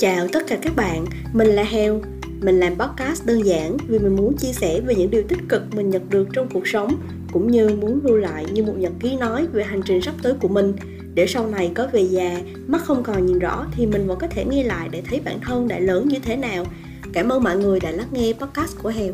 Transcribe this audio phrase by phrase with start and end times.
[0.00, 2.00] Chào tất cả các bạn, mình là Heo.
[2.40, 5.62] Mình làm podcast đơn giản vì mình muốn chia sẻ về những điều tích cực
[5.74, 7.00] mình nhận được trong cuộc sống
[7.32, 10.34] cũng như muốn lưu lại như một nhật ký nói về hành trình sắp tới
[10.40, 10.72] của mình
[11.14, 14.26] để sau này có về già, mắt không còn nhìn rõ thì mình vẫn có
[14.26, 16.64] thể nghe lại để thấy bản thân đã lớn như thế nào.
[17.12, 19.12] Cảm ơn mọi người đã lắng nghe podcast của Heo.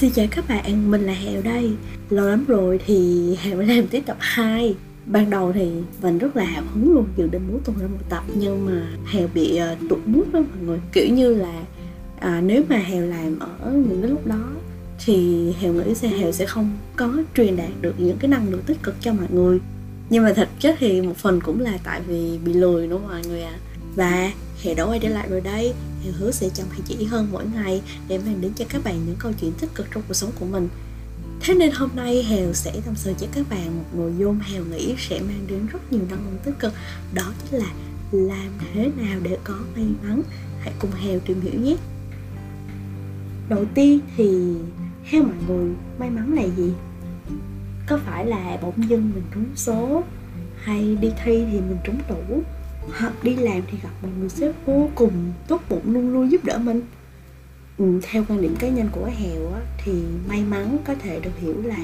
[0.00, 1.70] Xin chào các bạn, mình là Hèo đây.
[2.10, 4.74] Lâu lắm rồi thì Hèo mới làm tiếp tập 2
[5.06, 5.70] Ban đầu thì
[6.02, 8.82] mình rất là hào hứng luôn Dự định muốn tung ra một tập Nhưng mà
[9.06, 10.78] Hèo bị uh, tụt bút đó mọi người.
[10.92, 11.62] Kiểu như là
[12.16, 14.48] uh, nếu mà Hèo làm ở những cái lúc đó
[15.04, 18.62] Thì Hèo nghĩ sẽ Hèo sẽ không có truyền đạt được những cái năng lượng
[18.66, 19.58] tích cực cho mọi người.
[20.10, 23.22] Nhưng mà thật chất thì một phần cũng là tại vì bị lười nữa mọi
[23.28, 23.52] người ạ?
[23.52, 23.60] À.
[23.94, 27.28] Và Hèo đã quay trở lại rồi đây Hèo hứa sẽ chăm hay chỉ hơn
[27.32, 30.14] mỗi ngày Để mang đến cho các bạn những câu chuyện tích cực trong cuộc
[30.14, 30.68] sống của mình.
[31.40, 34.64] Thế nên hôm nay Hèo sẽ tâm sự cho các bạn một nội dung Hèo
[34.64, 36.72] nghĩ sẽ mang đến rất nhiều năng lượng tích cực.
[37.14, 37.72] Đó chính là
[38.12, 40.22] làm thế nào để có may mắn.
[40.60, 41.76] Hãy cùng Hèo tìm hiểu nhé.
[43.48, 44.54] Đầu tiên thì
[45.10, 46.72] theo mọi người, may mắn là gì?
[47.86, 50.02] Có phải là bỗng dưng mình trúng số?
[50.62, 52.42] Hay đi thi thì mình trúng tủ?
[52.98, 56.44] Hoặc đi làm thì gặp một người sếp vô cùng tốt bụng luôn luôn giúp
[56.44, 56.82] đỡ mình.
[57.78, 59.92] Ừ, theo quan điểm cá nhân của hèo á, thì
[60.28, 61.76] may mắn có thể được hiểu là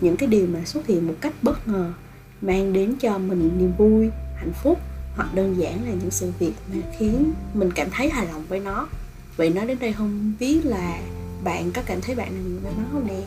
[0.00, 1.92] những cái điều mà xuất hiện một cách bất ngờ
[2.40, 4.78] mang đến cho mình niềm vui hạnh phúc
[5.16, 8.60] hoặc đơn giản là những sự việc mà khiến mình cảm thấy hài lòng với
[8.60, 8.88] nó.
[9.36, 10.98] Vậy nói đến đây không biết là
[11.44, 13.22] bạn có cảm thấy bạn là người may mắn không nè?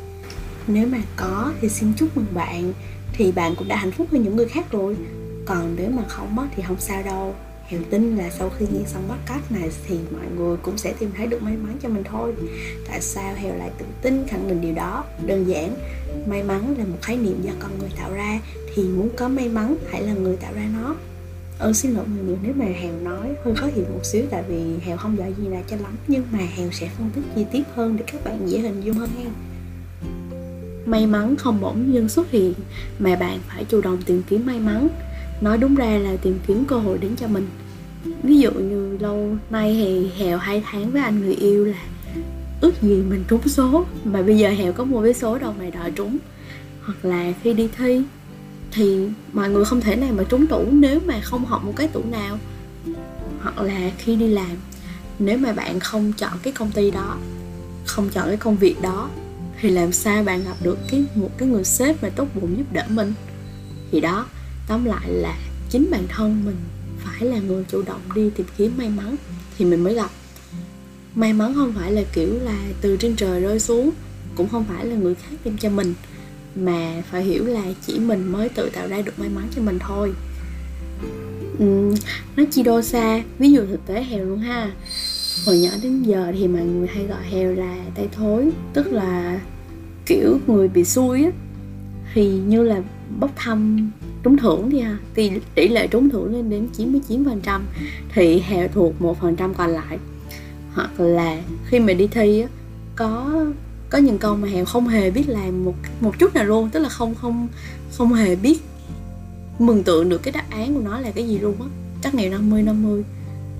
[0.67, 2.73] Nếu mà có thì xin chúc mừng bạn
[3.13, 4.95] thì bạn cũng đã hạnh phúc hơn những người khác rồi
[5.49, 7.35] còn nếu mà không mất thì không sao đâu.
[7.67, 11.11] Hèo tin là sau khi nghe xong podcast này thì mọi người cũng sẽ tìm
[11.17, 12.33] thấy được may mắn cho mình thôi.
[12.87, 15.03] Tại sao Hèo lại tự tin khẳng định điều đó?
[15.25, 15.75] Đơn giản,
[16.27, 18.39] may mắn là một khái niệm do con người tạo ra.
[18.75, 20.95] Thì muốn có may mắn hãy là người tạo ra nó.
[21.59, 24.43] Ừ xin lỗi mọi người nếu mà Hèo nói hơi khó hiểu một xíu Tại
[24.47, 25.95] vì Hèo không giỏi gì là cho lắm.
[26.07, 28.97] Nhưng mà Hèo sẽ phân tích chi tiết hơn để các bạn dễ hình dung
[28.97, 29.29] hơn nha.
[30.85, 32.53] May mắn không bỗng dưng xuất hiện
[32.99, 34.89] Mà bạn phải chủ động tìm kiếm may mắn
[35.41, 37.47] nói đúng ra là tìm kiếm cơ hội đến cho mình.
[38.23, 41.83] Ví dụ như lâu nay thì hèo hai tháng với anh người yêu là
[42.61, 45.69] ước gì mình trúng số, mà bây giờ hèo có mua vé số đâu mà
[45.69, 46.17] đòi trúng.
[46.81, 48.01] Hoặc là khi đi thi,
[48.71, 51.87] thì mọi người không thể nào mà trúng tủ nếu mà không học một cái
[51.87, 52.39] tủ nào.
[53.41, 54.51] Hoặc là khi đi làm,
[55.19, 57.17] nếu mà bạn không chọn cái công ty đó,
[57.85, 59.09] không chọn cái công việc đó,
[59.61, 62.73] thì làm sao bạn gặp được cái một cái người sếp mà tốt bụng giúp
[62.73, 63.13] đỡ mình?
[63.91, 64.25] Thì đó
[64.69, 65.37] tóm lại là
[65.69, 66.55] chính bản thân mình
[66.97, 69.15] phải là người chủ động đi tìm kiếm may mắn
[69.57, 70.09] thì mình mới gặp.
[71.15, 73.91] May mắn không phải là kiểu là từ trên trời rơi xuống
[74.35, 75.93] cũng không phải là người khác đem cho mình
[76.55, 79.79] mà phải hiểu là chỉ mình mới tự tạo ra được may mắn cho mình
[79.79, 80.13] thôi.
[81.63, 81.95] Uhm,
[82.35, 84.71] nói chi đô xa ví dụ thực tế hèo luôn ha.
[85.45, 89.41] Hồi nhỏ đến giờ thì mọi người hay gọi hèo là tay thối tức là
[90.05, 91.31] kiểu người bị xui á.
[92.13, 92.81] Thì như là
[93.19, 93.91] bốc thăm
[94.23, 94.97] trúng thưởng thì ha.
[95.15, 97.61] Thì tỷ lệ trúng thưởng lên đến 99%
[98.13, 99.97] thì hèo thuộc một phần trăm còn lại.
[100.73, 102.43] Hoặc là khi mà đi thi
[102.95, 103.45] có
[103.89, 106.79] có những câu mà hèo không hề biết làm một một chút nào luôn, tức
[106.79, 107.47] là không không
[107.91, 108.59] không hề biết
[109.59, 111.67] mừng tượng được cái đáp án của nó là cái gì luôn á.
[112.03, 113.03] Chắc ngày 50 50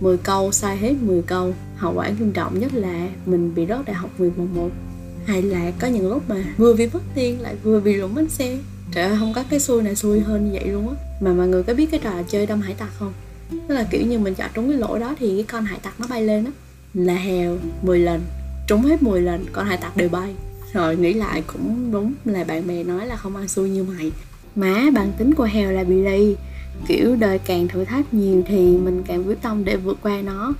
[0.01, 1.53] 10 câu, sai hết 10 câu.
[1.77, 4.69] Hậu quả nghiêm trọng nhất là mình bị rớt đại học 11
[5.25, 8.29] hay là có những lúc mà vừa bị mất tiền lại vừa bị lũng bánh
[8.29, 8.57] xe
[8.91, 10.95] trời ơi, không có cái xui này xui hơn như vậy luôn á.
[11.21, 13.13] Mà mọi người có biết cái trò chơi đâm hải tặc không?
[13.51, 15.99] Tức là kiểu như mình chọn trúng cái lỗ đó thì cái con hải tặc
[15.99, 16.51] nó bay lên á.
[16.93, 18.21] Là hèo 10 lần.
[18.67, 20.35] Trúng hết 10 lần, con hải tặc đều bay.
[20.73, 24.11] Rồi nghĩ lại cũng đúng là bạn bè nói là không ăn xui như mày.
[24.55, 26.35] Má bản tính của hèo là bị ly
[26.87, 30.53] kiểu đời càng thử thách nhiều thì mình càng quyết tâm để vượt qua nó.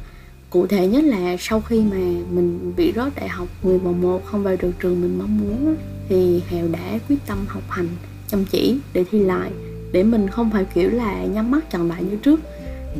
[0.49, 1.97] Cụ thể nhất là sau khi mà
[2.31, 5.75] mình bị rớt đại học 10 vào 1 không vào được trường mình mong muốn
[6.09, 7.87] thì hèo đã quyết tâm học hành
[8.31, 9.51] chăm chỉ, để thi lại,
[9.91, 12.39] để mình không phải kiểu là nhắm mắt chọn lại như trước.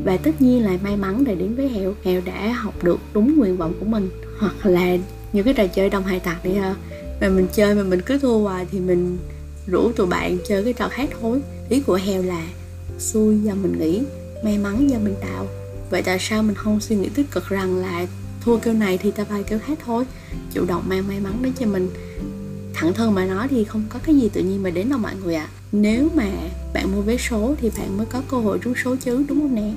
[0.04, 3.38] Và tất nhiên là may mắn để đến với hẹo hẹo đã học được đúng
[3.38, 4.10] nguyện vọng của mình,
[4.40, 4.98] hoặc là
[5.34, 6.76] những cái trò chơi đông hai tạc đi ha.
[7.22, 9.18] Mà mình chơi mà mình cứ thua hoài thì mình
[9.68, 12.48] rủ tụi bạn chơi cái trò khác thôi ý của heo là
[12.98, 14.02] xui do mình nghĩ,
[14.44, 15.48] may mắn do mình tạo.
[15.90, 18.08] Vậy tại sao mình không suy nghĩ tích cực rằng là
[18.42, 20.04] thua kêu này thì ta bay kêu khác thôi
[20.54, 21.90] chủ động mang may mắn đến cho mình?
[22.80, 25.14] Thẳng thừng mà nói thì không có cái gì tự nhiên mà đến đâu mọi
[25.24, 25.48] người ạ.
[25.52, 25.54] À.
[25.72, 26.30] nếu mà
[26.74, 29.56] bạn mua vé số thì bạn mới có cơ hội trúng số chứ đúng không
[29.56, 29.72] nè?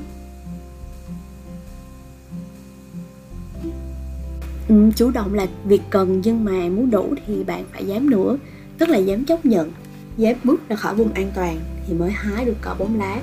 [4.69, 8.39] Ừ, chủ động là việc cần nhưng mà muốn đủ thì bạn phải dám nữa
[8.79, 9.73] tức là dám chấp nhận.
[10.17, 13.21] Dám bước ra khỏi vùng an toàn thì mới hái được cỏ bóng lá.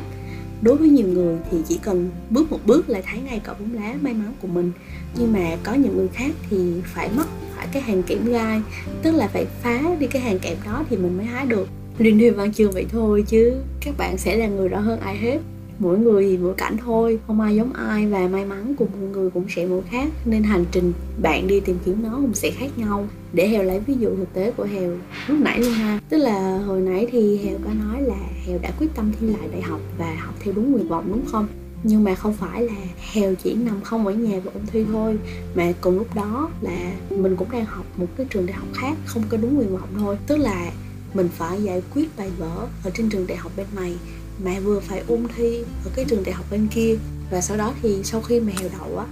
[0.62, 3.74] Đối với nhiều người thì chỉ cần bước một bước là thấy ngay cỏ bóng
[3.74, 4.72] lá may mắn của mình.
[5.16, 7.26] Nhưng mà có những người khác thì phải mất
[7.72, 8.62] cái hàng kẽm gai.
[9.02, 11.68] Tức là phải phá đi cái hàng kẽm đó thì mình mới hái được.
[11.98, 15.18] Liên thuyên văn chương vậy thôi chứ các bạn sẽ là người rõ hơn ai
[15.18, 15.38] hết.
[15.80, 19.10] Mỗi người thì mỗi cảnh thôi, không ai giống ai và may mắn của mỗi
[19.10, 20.08] người cũng sẽ mỗi khác.
[20.26, 23.08] Nên hành trình bạn đi tìm kiếm nó cũng sẽ khác nhau.
[23.34, 24.92] Để hèo lấy ví dụ thực tế của hèo
[25.28, 26.00] lúc nãy luôn ha.
[26.10, 29.48] Tức là hồi nãy thì hèo có nói là hèo đã quyết tâm thi lại
[29.52, 31.48] đại học và học theo đúng nguyện vọng đúng không?
[31.84, 32.74] Nhưng mà không phải là
[33.12, 35.18] hèo chỉ nằm không ở nhà và ôn thi thôi,
[35.56, 38.98] mà cùng lúc đó là mình cũng đang học một cái trường đại học khác,
[39.06, 40.18] không có đúng nguyện vọng thôi.
[40.28, 40.72] Tức là
[41.14, 43.96] mình phải giải quyết bài vở ở trên trường đại học bên này,
[44.44, 46.96] mà vừa phải ôn thi ở cái trường đại học bên kia.
[47.32, 49.06] Và sau đó thì sau khi mà hèo đậu á,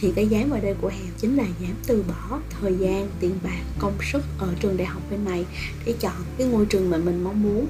[0.00, 3.34] thì cái dám ở đây của hèo chính là dám từ bỏ thời gian, tiền
[3.44, 5.46] bạc, công sức ở trường đại học bên này
[5.86, 7.66] để chọn cái ngôi trường mà mình mong muốn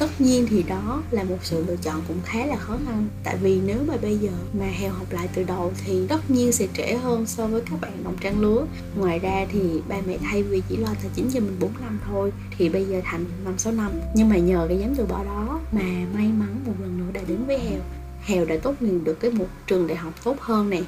[0.00, 3.08] tất nhiên thì đó là một sự lựa chọn cũng khá là khó khăn.
[3.24, 6.52] Tại vì nếu mà bây giờ mà hèo học lại từ đầu thì tất nhiên
[6.52, 8.66] sẽ trễ hơn so với các bạn đồng trang lứa.
[8.96, 12.00] Ngoài ra thì ba mẹ thay vì chỉ lo tài chính cho mình 4 năm
[12.06, 13.92] thôi, thì bây giờ thành năm sáu năm.
[14.14, 17.20] Nhưng mà nhờ cái dám từ bỏ đó mà may mắn một lần nữa đã
[17.28, 17.80] đến với hèo
[18.20, 20.82] hèo đã tốt nghiệp được cái một trường đại học tốt hơn này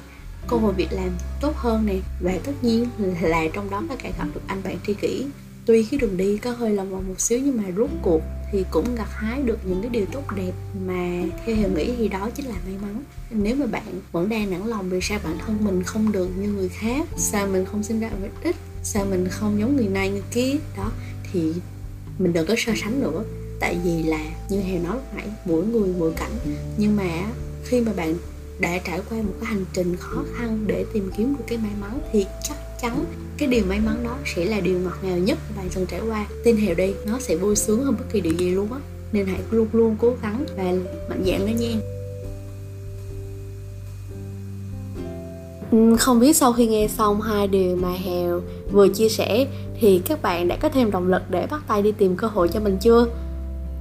[0.47, 1.09] cơ hội việc làm
[1.41, 2.87] tốt hơn này và tất nhiên
[3.21, 5.25] là trong đó có cả gặp được anh bạn tri kỷ.
[5.65, 8.21] Tuy cái đường đi có hơi lòng vòng một xíu nhưng mà rốt cuộc
[8.53, 10.51] thì cũng gặt hái được những cái điều tốt đẹp
[10.87, 13.03] mà theo hiểu nghĩ thì đó chính là may mắn.
[13.29, 16.47] Nếu mà bạn vẫn đang nản lòng vì sao bản thân mình không được như
[16.47, 20.09] người khác, sao mình không sinh ra ở ích sao mình không giống người này
[20.09, 20.91] người kia, đó,
[21.31, 21.53] thì
[22.19, 23.23] mình đừng có so sánh nữa.
[23.59, 26.31] Tại vì là như hèo nói lúc nãy, mỗi người mỗi cảnh.
[26.77, 27.31] Nhưng mà
[27.63, 28.15] khi mà bạn
[28.59, 31.71] đã trải qua một cái hành trình khó khăn để tìm kiếm được cái may
[31.81, 33.05] mắn thì chắc chắn
[33.37, 36.25] cái điều may mắn đó sẽ là điều ngọt ngào nhất bạn từng trải qua
[36.43, 38.79] tin hèo đi nó sẽ vui sướng hơn bất kỳ điều gì luôn á
[39.11, 40.63] nên hãy luôn luôn cố gắng và
[41.09, 41.75] mạnh dạn đó nha
[45.71, 48.41] ừ, không biết sau khi nghe xong hai điều mà Hèo
[48.71, 49.47] vừa chia sẻ
[49.79, 52.47] thì các bạn đã có thêm động lực để bắt tay đi tìm cơ hội
[52.47, 53.07] cho mình chưa?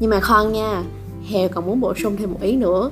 [0.00, 0.82] Nhưng mà khoan nha,
[1.28, 2.90] Hèo còn muốn bổ sung thêm một ý nữa.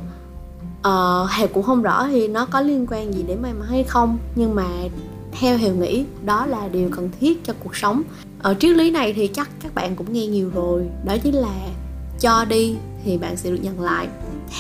[0.83, 3.85] Ờ, Hèo cũng không rõ thì nó có liên quan gì đến may mắn hay
[3.85, 4.67] không Nhưng mà
[5.41, 8.03] theo hiểu nghĩ, đó là điều cần thiết cho cuộc sống.
[8.43, 11.55] Ở triết lý này thì chắc các bạn cũng nghe nhiều rồi, đó chính là
[12.21, 14.09] cho đi thì bạn sẽ được nhận lại.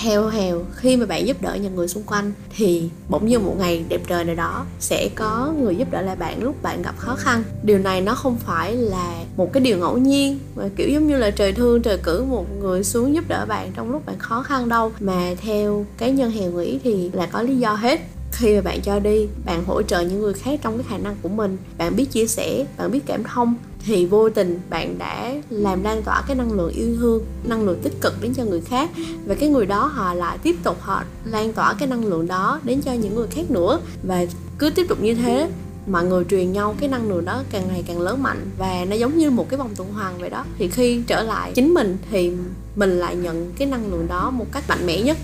[0.02, 3.54] Theo hèo khi mà bạn giúp đỡ những người xung quanh thì bỗng như một
[3.58, 6.94] ngày đẹp trời nào đó sẽ có người giúp đỡ lại bạn lúc bạn gặp
[6.98, 7.42] khó khăn.
[7.62, 11.16] Điều này nó không phải là một cái điều ngẫu nhiên, mà kiểu giống như
[11.16, 14.42] là trời thương trời cử một người xuống giúp đỡ bạn trong lúc bạn khó
[14.42, 14.92] khăn đâu.
[15.00, 18.00] Mà theo cá nhân hèo nghĩ thì là có lý do hết
[18.40, 21.16] khi mà bạn cho đi, bạn hỗ trợ những người khác trong cái khả năng
[21.22, 23.54] của mình, bạn biết chia sẻ, bạn biết cảm thông,
[23.84, 27.80] thì vô tình bạn đã làm lan tỏa cái năng lượng yêu thương, năng lượng
[27.82, 28.90] tích cực đến cho người khác.
[29.26, 32.60] Và cái người đó họ lại tiếp tục họ lan tỏa cái năng lượng đó
[32.64, 33.80] đến cho những người khác nữa.
[34.02, 34.26] Và
[34.58, 35.48] cứ tiếp tục như thế,
[35.86, 38.50] mọi người truyền nhau cái năng lượng đó càng ngày càng lớn mạnh.
[38.58, 40.44] Và nó giống như một cái vòng tuần hoàn vậy đó.
[40.58, 42.32] Thì khi trở lại chính mình, thì
[42.76, 45.16] mình lại nhận cái năng lượng đó một cách mạnh mẽ nhất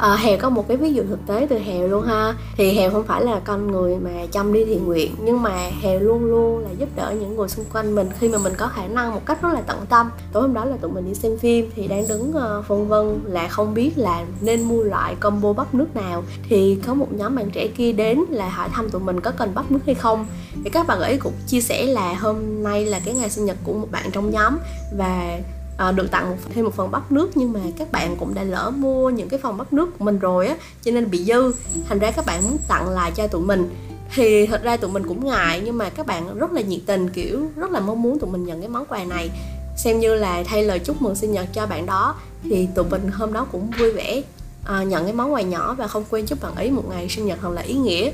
[0.00, 2.34] à, Hèo có một cái ví dụ thực tế từ Hèo luôn ha.
[2.56, 6.00] Thì Hèo không phải là con người mà chăm đi thiện nguyện Nhưng mà Hèo
[6.00, 8.86] luôn luôn là giúp đỡ những người xung quanh mình Khi mà mình có khả
[8.86, 10.10] năng một cách rất là tận tâm.
[10.32, 13.20] Tối hôm đó là tụi mình đi xem phim Thì đang đứng uh, phân vân
[13.24, 16.24] là không biết là nên mua loại combo bắp nước nào.
[16.48, 19.52] Thì có một nhóm bạn trẻ kia đến là hỏi thăm tụi mình có cần
[19.54, 20.26] bắp nước hay không.
[20.64, 23.56] Thì các bạn ấy cũng chia sẻ là hôm nay là cái ngày sinh nhật
[23.64, 24.58] của một bạn trong nhóm
[24.98, 25.38] Và
[25.80, 28.72] à, được tặng thêm một phần bắp nước nhưng mà các bạn cũng đã lỡ
[28.76, 31.52] mua những cái phần bắp nước của mình rồi á cho nên bị dư.
[31.88, 33.70] Thành ra các bạn muốn tặng lại cho tụi mình.
[34.14, 37.10] Thì thật ra tụi mình cũng ngại nhưng mà các bạn rất là nhiệt tình
[37.10, 39.30] kiểu rất là mong muốn tụi mình nhận cái món quà này.
[39.76, 42.14] Xem như là thay lời chúc mừng sinh nhật cho bạn đó.
[42.42, 44.22] Thì tụi mình hôm đó cũng vui vẻ
[44.64, 47.26] à, nhận cái món quà nhỏ và không quên chúc bạn ấy một ngày sinh
[47.26, 48.10] nhật thật là ý nghĩa.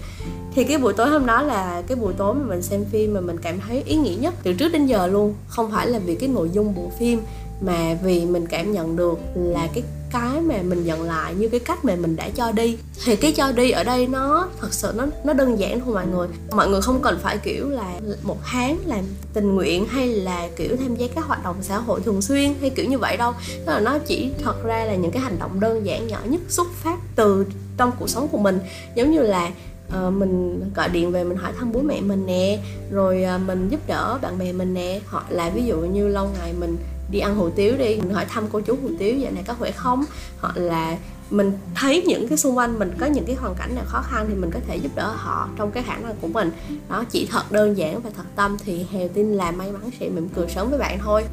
[0.54, 3.20] Thì cái buổi tối hôm đó là cái buổi tối mà mình xem phim mà
[3.20, 5.34] mình cảm thấy ý nghĩa nhất từ trước đến giờ luôn.
[5.48, 7.20] Không phải là vì cái nội dung bộ phim
[7.60, 9.82] mà vì mình cảm nhận được là cái
[10.12, 13.32] cái mà mình nhận lại như cái cách mà mình đã cho đi thì cái
[13.32, 16.28] cho đi ở đây nó thật sự nó nó đơn giản thôi mọi người.
[16.50, 20.76] Mọi người không cần phải kiểu là một tháng làm tình nguyện hay là kiểu
[20.76, 23.32] tham gia các hoạt động xã hội thường xuyên hay kiểu như vậy đâu.
[23.48, 26.40] Tức là nó chỉ thật ra là những cái hành động đơn giản nhỏ nhất
[26.48, 27.46] xuất phát từ
[27.76, 28.58] trong cuộc sống của mình.
[28.94, 29.50] Giống như là
[29.88, 32.58] uh, mình gọi điện về mình hỏi thăm bố mẹ mình nè
[32.90, 36.30] rồi uh, mình giúp đỡ bạn bè mình nè hoặc là ví dụ như lâu
[36.40, 36.76] ngày mình
[37.10, 37.96] đi ăn hủ tiếu đi.
[37.96, 40.04] Mình hỏi thăm cô chú hủ tiếu vậy này có khỏe không?
[40.40, 40.96] Hoặc là
[41.30, 44.26] mình thấy những cái xung quanh mình có những cái hoàn cảnh nào khó khăn
[44.28, 46.50] thì mình có thể giúp đỡ họ trong cái khả năng của mình.
[46.88, 50.08] Đó, chỉ thật đơn giản và thật tâm thì hèo tin là may mắn sẽ
[50.08, 51.24] mỉm cười sớm với bạn thôi.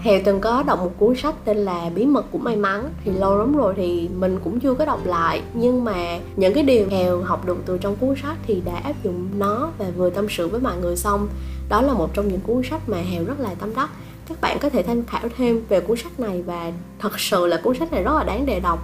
[0.00, 2.90] Hèo từng có đọc một cuốn sách tên là Bí mật của may mắn.
[3.04, 5.42] Thì lâu lắm rồi thì mình cũng chưa có đọc lại.
[5.54, 8.94] Nhưng mà những cái điều Hèo học được từ trong cuốn sách thì đã áp
[9.04, 11.28] dụng nó Và vừa tâm sự với mọi người xong.
[11.70, 13.90] Đó là một trong những cuốn sách mà Hèo rất là tâm đắc
[14.28, 17.60] Các bạn có thể tham khảo thêm về cuốn sách này Và thật sự là
[17.62, 18.78] cuốn sách này rất là đáng để đọc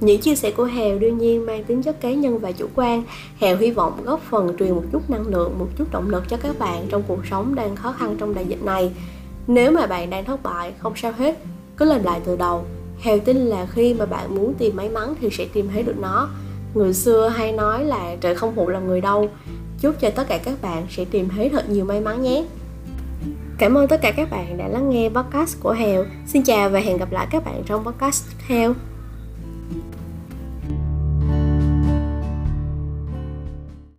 [0.00, 3.02] những chia sẻ của Hèo đương nhiên mang tính chất cá nhân và chủ quan.
[3.38, 6.36] Hèo hy vọng góp phần truyền một chút năng lượng, một chút động lực cho
[6.36, 8.90] các bạn trong cuộc sống đang khó khăn trong đại dịch này.
[9.46, 11.38] Nếu mà bạn đang thất bại, không sao hết,
[11.76, 12.64] cứ làm lại từ đầu.
[13.00, 15.98] Hèo tin là khi mà bạn muốn tìm may mắn thì sẽ tìm thấy được
[15.98, 16.28] nó.
[16.74, 19.28] Người xưa hay nói là trời không phụ lòng người đâu.
[19.80, 22.44] Chúc cho tất cả các bạn sẽ tìm thấy thật nhiều may mắn nhé.
[23.58, 26.04] Cảm ơn tất cả các bạn đã lắng nghe podcast của Hèo.
[26.26, 28.74] Xin chào và hẹn gặp lại các bạn trong podcast tiếp theo.